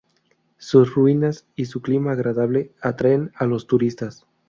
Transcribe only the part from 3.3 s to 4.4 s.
a los turistas.